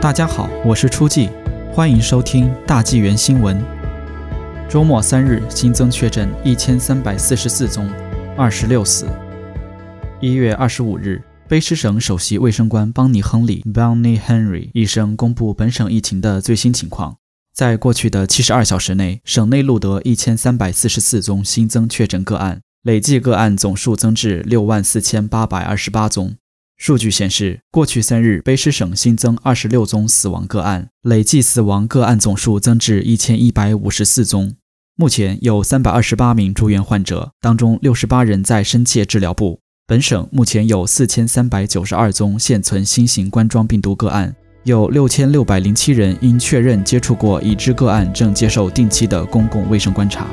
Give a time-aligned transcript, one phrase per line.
[0.00, 1.28] 大家好，我是初季，
[1.74, 3.62] 欢迎收听大纪元新闻。
[4.66, 7.86] 周末三日新增确诊一千三百四十四宗，
[8.34, 9.06] 二十六死。
[10.18, 17.16] 一月二十五日，卑诗省首席卫生官邦尼·亨利 （Bonnie Henry） 医生公布本省疫情的最新情况。
[17.52, 26.36] 在过去的七十二小时内，省内录得一千三百四十四宗新增确诊个案，累计个案总数增至六万四千八百二十八宗。
[26.80, 34.54] 数据显示，过去三日卑诗省新增二十六宗死亡个案，累计死亡个案总数增至一千一百五十四宗。
[34.96, 39.60] 目前有三百二十八名住院患者，当中六十八人在深切治疗部。
[39.86, 44.34] 本省目前有四千三百九十二宗现存新型冠状病毒个案，
[44.64, 50.26] 有六千六百零七人因确认接触过已知个案，正接受定期的公共卫生观察。